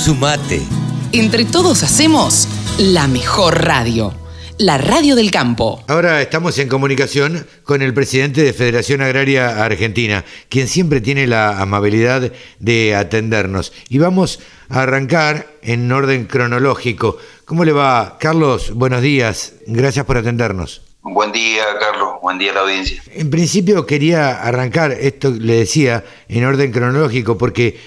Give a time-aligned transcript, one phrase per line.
[0.00, 0.62] Sumate.
[1.12, 4.14] Entre todos hacemos la mejor radio.
[4.56, 5.84] La radio del campo.
[5.88, 11.60] Ahora estamos en comunicación con el presidente de Federación Agraria Argentina, quien siempre tiene la
[11.60, 13.74] amabilidad de atendernos.
[13.90, 14.40] Y vamos
[14.70, 17.18] a arrancar en orden cronológico.
[17.44, 18.72] ¿Cómo le va, Carlos?
[18.72, 19.52] Buenos días.
[19.66, 20.80] Gracias por atendernos.
[21.02, 22.14] Buen día, Carlos.
[22.22, 23.02] Buen día a la audiencia.
[23.14, 27.78] En principio quería arrancar, esto le decía, en orden cronológico, porque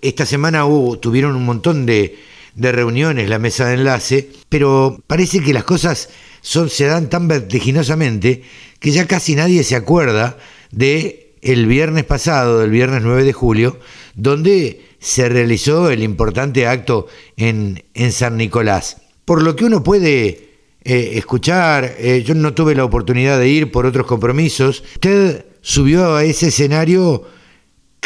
[0.00, 0.64] esta semana
[1.00, 2.18] tuvieron un montón de,
[2.54, 6.08] reuniones, la mesa de enlace, pero parece que las cosas
[6.40, 8.42] se dan tan vertiginosamente
[8.78, 10.38] que ya casi nadie se acuerda
[10.70, 13.78] de el viernes pasado, el viernes 9 de julio,
[14.14, 18.96] donde se realizó el importante acto en, en San Nicolás.
[19.24, 20.46] Por lo que uno puede
[20.88, 21.96] eh, escuchar.
[21.98, 24.84] Eh, yo no tuve la oportunidad de ir por otros compromisos.
[24.94, 27.24] Usted subió a ese escenario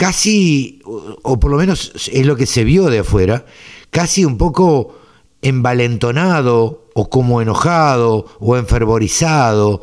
[0.01, 3.45] casi, o, por lo menos es lo que se vio de afuera,
[3.91, 4.99] casi un poco
[5.43, 9.83] envalentonado o como enojado o enfervorizado.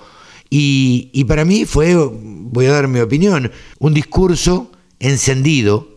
[0.50, 5.88] Y, y para mí fue, voy a dar mi opinión, un discurso encendido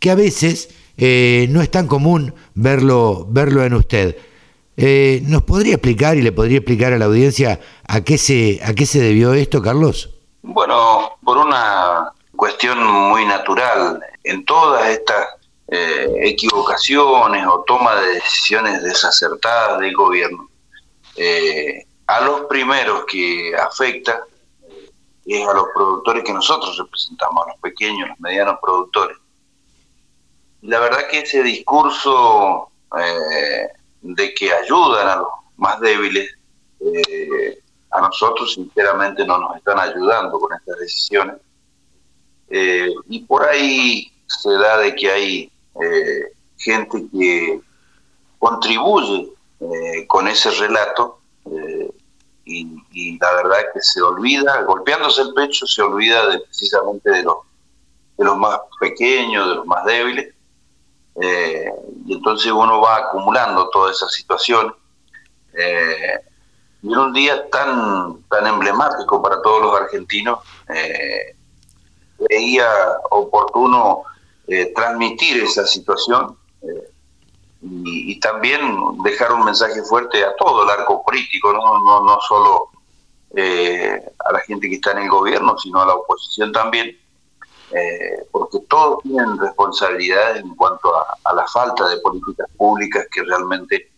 [0.00, 4.16] que a veces eh, no es tan común verlo, verlo en usted.
[4.76, 8.74] Eh, ¿Nos podría explicar y le podría explicar a la audiencia a qué se, a
[8.74, 10.10] qué se debió esto, Carlos?
[10.42, 15.26] Bueno, por una cuestión muy natural, en todas estas
[15.66, 20.48] eh, equivocaciones o toma de decisiones desacertadas del gobierno,
[21.16, 24.22] eh, a los primeros que afecta
[25.26, 29.18] es a los productores que nosotros representamos, a los pequeños, los medianos productores.
[30.62, 33.68] La verdad que ese discurso eh,
[34.00, 36.30] de que ayudan a los más débiles,
[36.80, 37.58] eh,
[37.90, 41.36] a nosotros sinceramente no nos están ayudando con estas decisiones.
[42.50, 47.60] Eh, y por ahí se da de que hay eh, gente que
[48.38, 49.32] contribuye
[50.06, 51.18] con ese relato
[52.44, 57.38] y, la verdad que se olvida, golpeándose el pecho, se olvida de, precisamente de los,
[58.16, 60.32] de los más pequeños, de los más débiles
[61.20, 61.72] eh,
[62.06, 64.74] y entonces uno va acumulando toda esa situación.
[65.52, 66.20] Eh,
[66.82, 71.36] y en un día tan, tan emblemático para todos los argentinos, eh,
[72.18, 72.68] veía
[73.10, 74.02] oportuno
[74.74, 76.36] transmitir esa situación
[77.60, 78.60] y, y, también
[79.02, 82.70] dejar un mensaje fuerte a todo el arco político, no, no, no solo
[83.34, 86.96] a la gente que está en el gobierno, sino a la oposición también,
[87.70, 93.90] eh, porque todos tienen responsabilidades en cuanto a, la falta de políticas públicas que realmente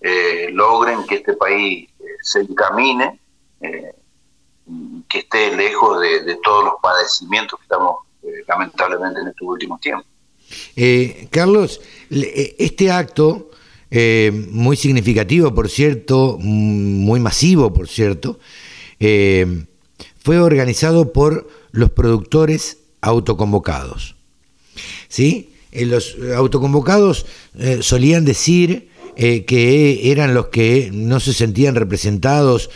[0.00, 3.18] eh, logren que este país eh, se encamine
[5.08, 7.96] que esté lejos de, todos los padecimientos que estamos
[8.48, 10.06] lamentablemente en estos últimos tiempos.
[11.30, 13.50] Carlos, este acto,
[14.50, 18.38] muy significativo, por cierto, muy masivo, por cierto,
[18.98, 24.16] fue organizado por los productores autoconvocados.
[25.08, 25.54] ¿Sí?
[25.72, 27.26] Eh, los autoconvocados
[27.58, 32.70] eh, solían decir eh, que eran los que no se sentían representados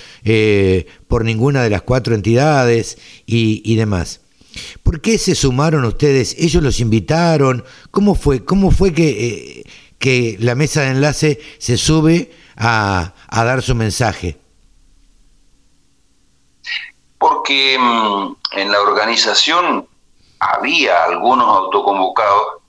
[1.08, 4.20] por ninguna de las cuatro entidades y, demás.
[4.82, 6.36] ¿Por qué se sumaron ustedes?
[6.38, 7.64] ¿Ellos los invitaron?
[7.90, 9.64] ¿Cómo fue, cómo fue que,
[9.98, 14.38] que la mesa de enlace se sube a, a dar su mensaje?
[17.18, 19.86] Porque mm, en la organización
[20.38, 22.62] había algunos autoconvocados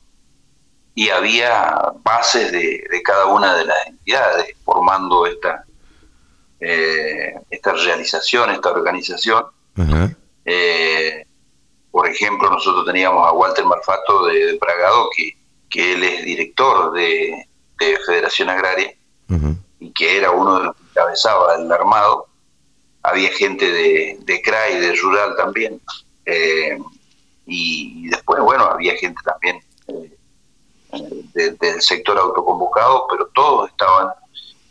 [0.96, 5.66] y había bases de, cada una de las entidades formando esta,
[6.62, 9.46] eh, esta realización, esta organización.
[10.46, 11.26] Eh,
[11.92, 15.38] por ejemplo, nosotros teníamos a Walter Marfato de, Pragado, que,
[15.70, 17.46] que, él es director de,
[17.78, 18.96] Federación Agraria
[19.80, 22.28] y que era uno de los que encabezaba el armado.
[23.04, 25.82] Había gente de, de CRAI, de Rural también.
[26.26, 26.80] Eh,
[27.46, 29.62] y, después, bueno, había gente también
[31.02, 34.10] eh, del sector autoconvocado, pero todos estaban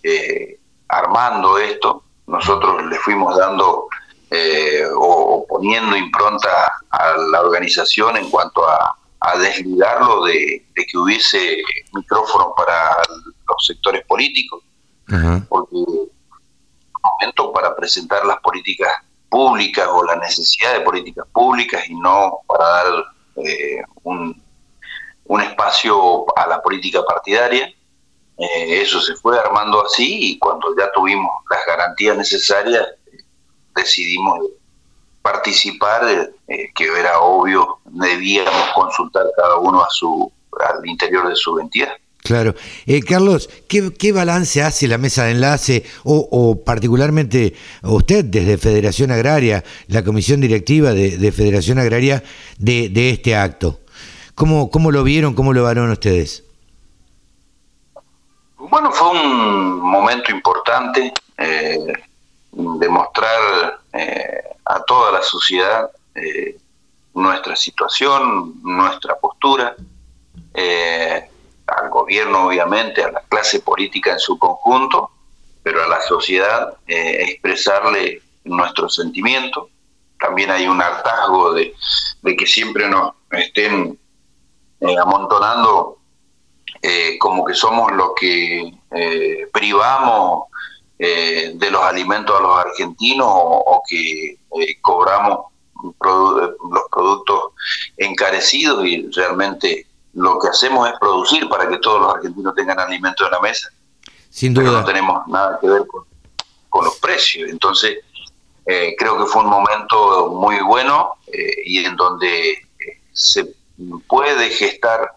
[0.03, 2.03] eh, armando esto.
[2.26, 3.87] Nosotros le fuimos dando
[4.31, 8.99] eh, o, poniendo impronta a la organización en cuanto a,
[9.41, 11.56] desligarlo de, que hubiese
[11.94, 14.62] micrófono para los sectores políticos,
[15.49, 15.77] porque
[17.05, 18.93] momento para presentar las políticas
[19.29, 23.05] públicas o la necesidad de políticas públicas y no para dar
[23.37, 24.41] eh, un,
[25.26, 27.73] un, espacio a la política partidaria.
[28.37, 32.87] Eh, eso se fue armando así y cuando ya tuvimos las garantías necesarias
[33.75, 34.41] decidimos
[35.23, 40.31] participar, eh, que era obvio, debíamos consultar cada uno a su,
[40.61, 41.94] al interior de su entidad.
[42.25, 42.55] Claro.
[42.87, 49.62] Eh, Carlos, ¿qué, balance hace la mesa de enlace o, particularmente usted desde Federación Agraria,
[49.88, 52.25] la comisión directiva de, Federación Agraria,
[52.56, 53.81] de, este acto?
[54.34, 56.44] ¿Cómo, ¿Cómo lo vieron, cómo lo evaluaron ustedes?
[58.58, 61.92] Bueno, fue un momento importante eh,
[62.52, 66.56] demostrar eh, a toda la sociedad eh,
[67.14, 69.76] nuestra situación, nuestra postura.
[70.52, 71.28] Eh,
[71.66, 75.10] al gobierno obviamente, a la clase política en su conjunto,
[75.62, 79.70] pero a la sociedad eh, expresarle nuestro sentimiento.
[80.19, 81.75] También hay un hartazgo de,
[82.22, 83.98] que siempre nos estén
[84.88, 85.98] eh, amontonando
[86.82, 88.72] eh, como que somos los que
[89.52, 90.44] privamos
[90.98, 94.38] de los alimentos a los argentinos o que
[94.81, 95.46] cobramos
[96.00, 97.52] los productos
[97.96, 103.25] encarecidos y realmente lo que hacemos es producir para que todos los argentinos tengan alimento
[103.25, 103.69] en la mesa.
[104.31, 104.81] Sin duda.
[104.81, 106.04] no tenemos nada que ver con,
[106.84, 107.48] los precios.
[107.50, 107.98] Entonces,
[108.66, 112.58] eh, creo que fue un momento muy bueno eh, y en donde eh,
[113.12, 113.54] se
[114.06, 115.12] puede gestar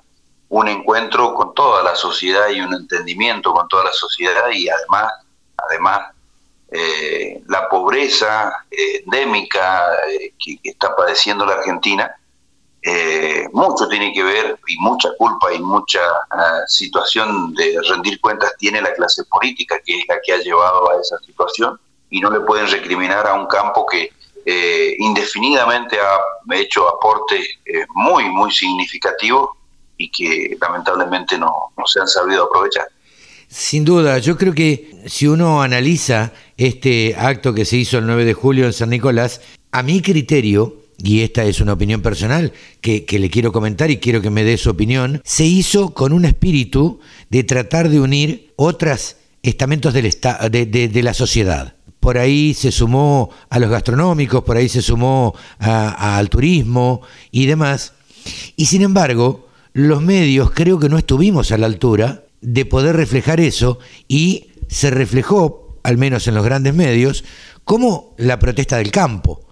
[0.50, 5.14] un encuentro con toda la sociedad y un entendimiento con toda la sociedad y además,
[5.58, 6.14] además
[7.48, 9.86] la pobreza endémica
[10.38, 12.14] que, está padeciendo la Argentina
[12.90, 16.00] eh, mucho tiene que ver y mucha culpa y mucha
[16.30, 20.90] ah, situación de rendir cuentas tiene la clase política, que es la que ha llevado
[20.90, 21.78] a esa situación,
[22.10, 24.14] y no le pueden recriminar a un campo que
[24.50, 29.50] eh, indefinidamente ha hecho aportes eh, muy, muy significativos
[29.98, 32.88] y que lamentablemente no, no se han sabido aprovechar.
[33.50, 38.24] Sin duda, yo creo que si uno analiza este acto que se hizo el 9
[38.24, 39.42] de julio en San Nicolás,
[39.72, 44.22] a mi criterio, y esta es una opinión personal que, le quiero comentar y quiero
[44.22, 49.18] que me dé su opinión, se hizo con un espíritu de tratar de unir otros
[49.44, 51.77] estamentos del de, la sociedad.
[52.08, 57.02] Por ahí se sumó a los gastronómicos, por ahí se sumó al turismo
[57.32, 57.92] y demás.
[58.56, 63.42] Y sin embargo, los medios creo que no estuvimos a la altura de poder reflejar
[63.42, 67.26] eso y se reflejó, al menos en los grandes medios,
[67.66, 69.46] como la protesta del campo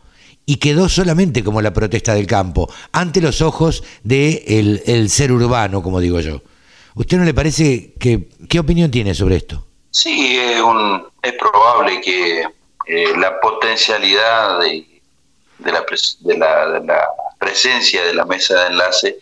[0.46, 5.34] y quedó solamente como la protesta del campo, ante los ojos del de el ser
[5.34, 6.42] urbano, como digo yo.
[6.94, 9.68] ¿Usted no le parece que, qué opinión tiene sobre esto?
[9.96, 12.42] Sí, es, un, es probable que
[12.86, 15.02] eh, la potencialidad de,
[15.60, 15.86] de, la,
[16.20, 16.38] de,
[16.86, 17.08] la,
[17.40, 19.18] presencia de la mesa de enlace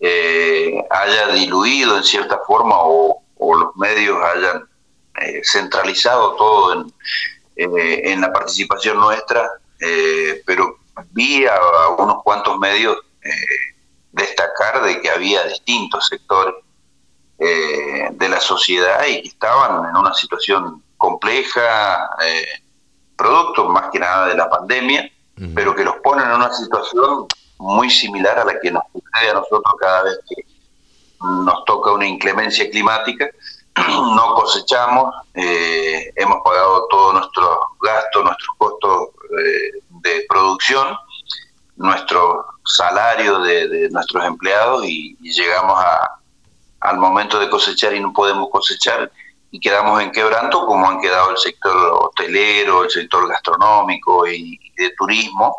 [0.00, 4.68] eh, haya diluido en cierta forma o, los medios hayan
[5.20, 6.94] eh, centralizado todo en,
[7.56, 9.50] en la participación nuestra
[9.80, 10.78] eh, pero
[11.10, 11.58] vi a,
[11.98, 13.30] unos cuantos medios eh,
[14.12, 16.54] destacar de que había distintos sectores
[17.40, 22.10] eh, de la sociedad y que estaban en una situación compleja,
[23.16, 25.10] producto más que nada de la pandemia,
[25.54, 27.26] pero que los ponen en una situación
[27.58, 30.44] muy similar a la que nos sucede a nosotros cada vez que
[31.20, 33.28] nos toca una inclemencia climática.
[33.76, 39.08] No cosechamos, eh, hemos pagado todos nuestros gastos, nuestros costos
[39.38, 40.96] eh, de producción,
[41.76, 46.18] nuestro salario de, nuestros empleados y, llegamos a,
[46.80, 49.10] al momento de cosechar y no podemos cosechar
[49.50, 54.90] y quedamos en quebranto como han quedado el sector hotelero, el sector gastronómico y, de
[54.96, 55.56] turismo,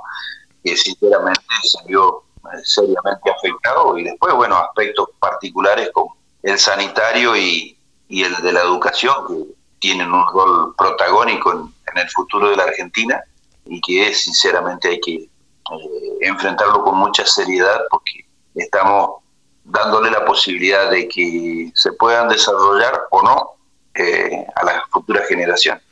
[0.63, 1.41] que sinceramente
[1.85, 3.97] vio eh, seriamente afectado.
[3.97, 9.53] Y después, bueno, aspectos particulares como el sanitario y, y el de la educación, que
[9.79, 13.21] tienen un rol protagónico en, el futuro de la Argentina
[13.65, 15.29] y que sinceramente hay que eh,
[16.21, 18.25] enfrentarlo con mucha seriedad porque
[18.55, 19.20] estamos
[19.63, 23.51] dándole la posibilidad de que se puedan desarrollar o no
[23.95, 25.83] eh, a las futuras generaciones.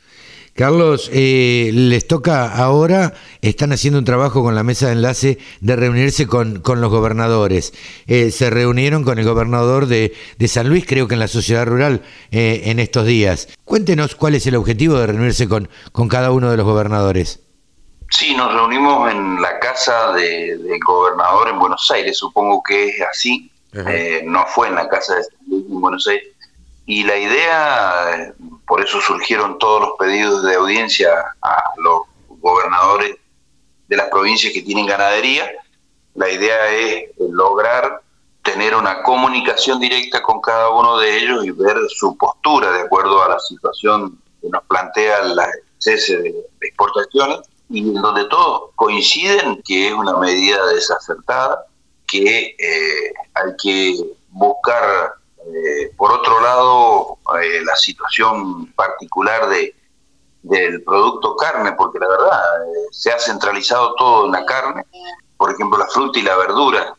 [0.60, 5.74] Carlos, eh, les toca ahora, están haciendo un trabajo con la mesa de enlace de
[5.74, 7.72] reunirse con, con los gobernadores.
[8.06, 10.12] Eh, se reunieron con el gobernador de,
[10.48, 13.48] San Luis, creo que en la sociedad rural, eh, en estos días.
[13.64, 17.40] Cuéntenos cuál es el objetivo de reunirse con, con cada uno de los gobernadores.
[18.10, 23.50] Sí, nos reunimos en la casa del gobernador en Buenos Aires, supongo que es así.
[23.72, 26.28] No fue en la casa de San Luis en Buenos Aires.
[26.86, 28.34] Y la idea
[28.66, 31.08] por eso surgieron todos los pedidos de audiencia
[31.42, 32.02] a los
[32.40, 33.16] gobernadores
[33.88, 35.50] de las provincias que tienen ganadería.
[36.14, 38.02] La idea es lograr
[38.42, 43.22] tener una comunicación directa con cada uno de ellos y ver su postura de acuerdo
[43.22, 45.46] a la situación que nos plantea la
[45.78, 51.66] cese de exportaciones y en donde todos coinciden que es una medida desacertada,
[52.10, 53.94] que eh, hay que
[54.30, 59.74] buscar Eh, por otro lado, eh, la situación particular de,
[60.42, 62.40] del producto carne, porque la verdad
[62.92, 64.84] se ha centralizado todo en la carne,
[65.38, 66.94] por ejemplo la fruta y la verdura,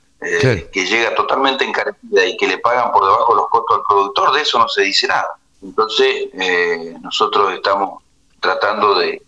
[0.74, 4.42] que llega totalmente encarecida y que le pagan por debajo los costos al productor, de
[4.42, 5.36] eso no se dice nada.
[5.62, 6.30] Entonces,
[7.02, 8.02] nosotros estamos
[8.40, 9.22] tratando de,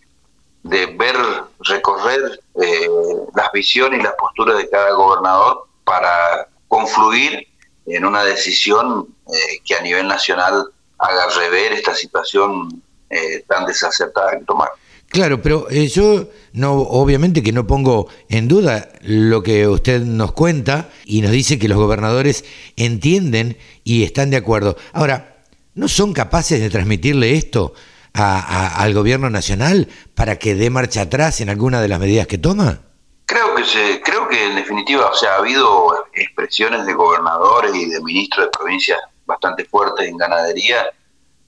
[0.64, 1.18] de ver,
[1.60, 2.90] recorrer eh,
[3.36, 7.48] las visiones y las posturas de cada gobernador para confluir
[7.86, 10.66] en una decisión eh, que a nivel nacional
[10.98, 14.70] haga rever esta situación eh, tan desacertada que tomar.
[15.14, 20.90] Claro, pero yo no, obviamente que no pongo en duda lo que usted nos cuenta
[21.06, 22.44] y nos dice que los gobernadores
[22.78, 24.76] entienden y están de acuerdo.
[24.92, 25.44] Ahora,
[25.76, 27.76] ¿no son capaces de transmitirle esto
[28.14, 32.82] al gobierno nacional para que dé marcha atrás en alguna de las medidas que toma?
[33.28, 34.02] Creo que se,
[34.34, 39.66] en definitiva, o sea, ha habido expresiones de gobernadores y de ministros de provincias bastante
[39.66, 40.86] fuertes en ganadería,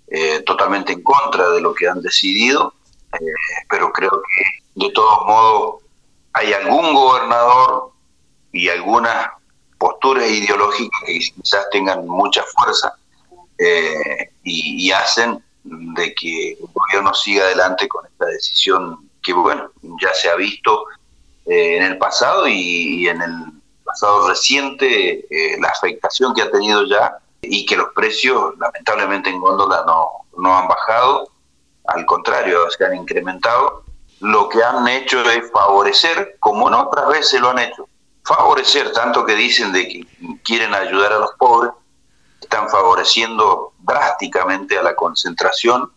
[0.07, 2.73] eh, totalmente en contra de lo que han decidido,
[3.13, 3.17] eh,
[3.69, 5.83] pero creo que de todos modos
[6.33, 7.91] hay algún gobernador
[8.51, 9.29] y algunas
[9.77, 12.93] posturas ideológicas que quizás tengan mucha fuerza
[13.57, 19.69] eh, y, hacen de que el gobierno siga adelante con esta decisión que, bueno,
[20.01, 20.85] ya se ha visto
[21.45, 26.85] eh, en el pasado y, en el pasado reciente eh, la afectación que ha tenido
[26.85, 31.29] ya y que los precios, lamentablemente, en góndola no, no han bajado,
[31.85, 33.83] al contrario, se han incrementado.
[34.21, 37.87] Lo que han hecho es favorecer, como en otras veces lo han hecho,
[38.23, 40.07] favorecer tanto que dicen de que
[40.43, 41.71] quieren ayudar a los pobres,
[42.41, 45.91] están favoreciendo drásticamente a la concentración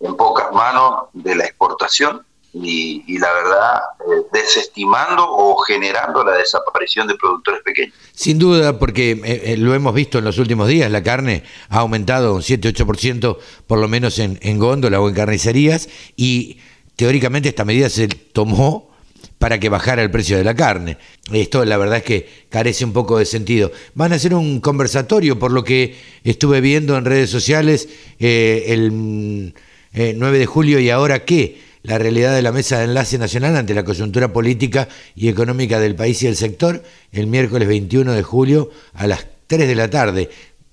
[0.00, 2.24] en pocas manos de la exportación
[2.54, 7.94] y, la verdad eh, desestimando o generando la desaparición de productores pequeños.
[8.12, 11.80] Sin duda, porque eh, eh, lo hemos visto en los últimos días, la carne ha
[11.80, 16.58] aumentado un 7-8% por lo menos en, en góndola o en carnicerías y
[16.96, 18.94] teóricamente esta medida se tomó
[19.38, 20.96] para que bajara el precio de la carne.
[21.32, 23.72] Esto la verdad es que carece un poco de sentido.
[23.94, 28.90] Van a hacer un conversatorio, por lo que estuve viendo en redes sociales eh, el
[28.92, 29.52] 9
[29.92, 33.74] eh, de julio y ahora qué, la realidad de la mesa de enlace nacional ante
[33.74, 38.70] la coyuntura política y económica del país y el sector, el miércoles 21 de julio
[38.94, 40.30] a las 3 de la tarde,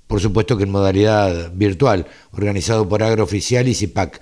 [0.07, 4.21] por supuesto que en modalidad virtual, organizado por Agrooficial y CIPAC.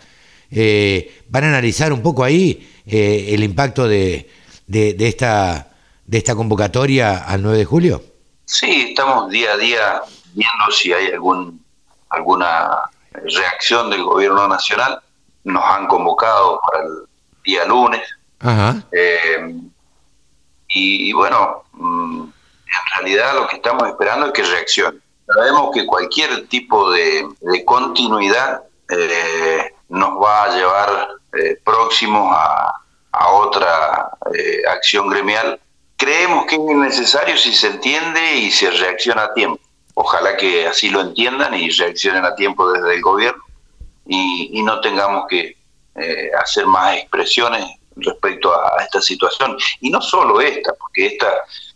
[0.51, 4.27] Eh, van a analizar un poco ahí eh, el impacto de,
[4.65, 5.69] de, esta,
[6.05, 8.03] de esta convocatoria al 9 de julio?
[8.45, 10.01] Sí, estamos día a día
[10.33, 11.59] viendo si hay algún
[12.09, 14.99] alguna reacción del gobierno nacional.
[15.49, 16.91] Nos han convocado para el
[17.43, 18.01] día lunes.
[18.91, 19.55] Eh,
[20.69, 24.99] y, bueno, mm, en realidad lo que estamos esperando es que reaccione.
[25.25, 32.75] Sabemos que cualquier tipo de, de continuidad eh, nos va a llevar eh, próximos a,
[33.31, 35.59] otra eh, acción gremial.
[35.97, 39.59] Creemos que es necesario si se entiende y se reacciona a tiempo.
[39.95, 43.43] Ojalá que así lo entiendan y reaccionen a tiempo desde el gobierno
[44.09, 45.55] y, no tengamos que
[45.95, 49.57] eh, hacer más expresiones respecto a, esta situación.
[49.81, 51.31] Y no solo esta, porque esta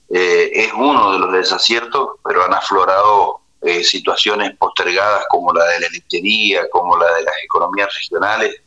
[0.10, 3.40] es uno de los desaciertos, pero han aflorado
[3.82, 8.62] situaciones postergadas como la de la lechería, como la de las economías regionales,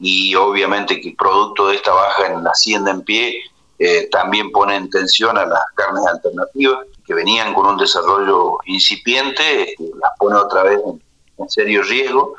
[0.00, 3.42] y obviamente que producto de esta baja en la hacienda en pie
[3.78, 9.70] eh, también pone en tensión a las carnes alternativas que venían con un desarrollo incipiente,
[9.70, 12.36] este, las pone otra vez en, serio riesgo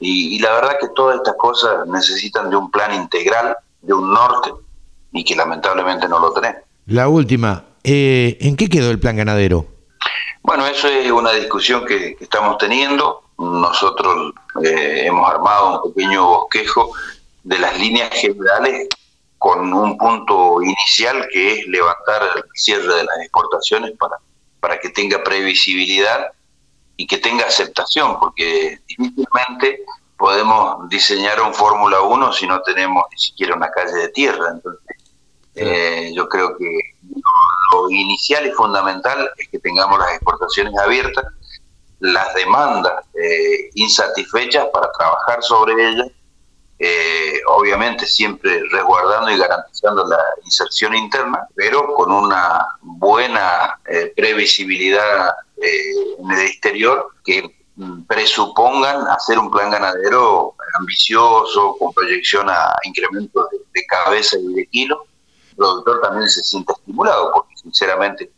[0.00, 4.52] y, la verdad que todas estas cosas necesitan de un plan integral, de un norte
[5.12, 6.62] y que lamentablemente no lo tenemos.
[6.86, 9.66] La última, eh, ¿en qué quedó el plan ganadero?
[10.42, 13.22] Bueno, eso es una discusión que estamos teniendo.
[13.38, 16.92] Nosotros eh, hemos armado un pequeño bosquejo
[17.44, 18.88] de las líneas generales
[19.38, 24.16] con un punto inicial que es levantar el cierre de las exportaciones para,
[24.60, 26.32] para que tenga previsibilidad
[26.96, 29.84] y que tenga aceptación, porque difícilmente
[30.16, 34.50] podemos diseñar un Fórmula 1 si no tenemos ni siquiera una calle de tierra.
[34.52, 34.96] Entonces,
[35.56, 36.66] eh, yo creo que
[37.72, 41.24] lo, inicial y fundamental es que tengamos las exportaciones abiertas
[42.04, 46.08] las demandas eh, insatisfechas para trabajar sobre ellas,
[46.78, 55.34] eh, obviamente siempre resguardando y garantizando la inserción interna, pero con una buena eh, previsibilidad
[56.18, 57.42] en el exterior que
[58.06, 65.06] presupongan hacer un plan ganadero ambicioso, con proyección a incremento de, cabeza y de kilo,
[65.50, 68.30] el productor también se siente estimulado, porque sinceramente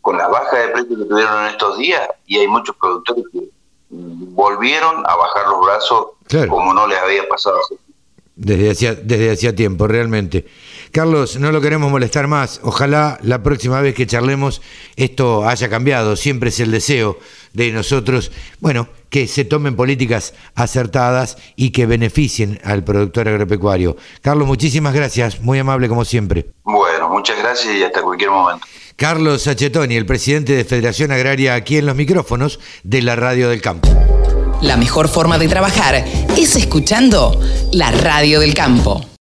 [0.00, 3.48] con las bajas de precios que tuvieron en estos días y hay muchos productores que
[3.90, 6.06] volvieron a bajar los brazos
[6.48, 7.58] como no les había pasado
[8.40, 10.46] desde hacía, desde hacía tiempo, realmente.
[10.92, 12.60] Carlos, no lo queremos molestar más.
[12.64, 14.60] Ojalá la próxima vez que charlemos
[14.96, 16.16] esto haya cambiado.
[16.16, 17.18] Siempre es el deseo
[17.52, 18.30] de nosotros,
[18.60, 23.96] bueno, que se tomen políticas acertadas y que beneficien al productor agropecuario.
[24.22, 26.50] Carlos, muchísimas gracias, muy amable como siempre.
[26.64, 28.66] Bueno, muchas gracias y hasta cualquier momento.
[28.96, 33.62] Carlos Sachetoni, el presidente de Federación Agraria, aquí en los micrófonos de la Radio del
[33.62, 33.88] Campo.
[34.60, 36.04] La mejor forma de trabajar
[36.36, 37.40] es escuchando
[37.72, 39.09] la Radio del Campo.